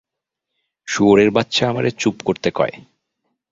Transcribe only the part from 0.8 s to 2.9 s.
শুয়োরের বাচ্চা আমারে চুপ করতে কয়।